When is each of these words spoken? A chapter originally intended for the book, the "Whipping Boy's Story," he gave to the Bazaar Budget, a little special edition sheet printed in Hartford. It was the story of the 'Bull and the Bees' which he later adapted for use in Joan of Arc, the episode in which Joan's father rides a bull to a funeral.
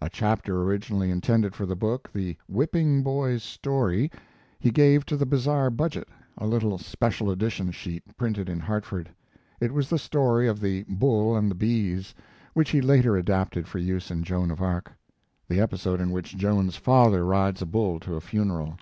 A 0.00 0.08
chapter 0.08 0.62
originally 0.62 1.10
intended 1.10 1.56
for 1.56 1.66
the 1.66 1.74
book, 1.74 2.08
the 2.12 2.36
"Whipping 2.48 3.02
Boy's 3.02 3.42
Story," 3.42 4.12
he 4.60 4.70
gave 4.70 5.04
to 5.06 5.16
the 5.16 5.26
Bazaar 5.26 5.70
Budget, 5.70 6.08
a 6.38 6.46
little 6.46 6.78
special 6.78 7.32
edition 7.32 7.72
sheet 7.72 8.16
printed 8.16 8.48
in 8.48 8.60
Hartford. 8.60 9.08
It 9.58 9.74
was 9.74 9.90
the 9.90 9.98
story 9.98 10.46
of 10.46 10.60
the 10.60 10.84
'Bull 10.84 11.34
and 11.34 11.50
the 11.50 11.56
Bees' 11.56 12.14
which 12.54 12.70
he 12.70 12.80
later 12.80 13.16
adapted 13.16 13.66
for 13.66 13.78
use 13.78 14.08
in 14.08 14.22
Joan 14.22 14.52
of 14.52 14.62
Arc, 14.62 14.92
the 15.48 15.58
episode 15.58 16.00
in 16.00 16.12
which 16.12 16.36
Joan's 16.36 16.76
father 16.76 17.24
rides 17.26 17.60
a 17.60 17.66
bull 17.66 17.98
to 17.98 18.14
a 18.14 18.20
funeral. 18.20 18.76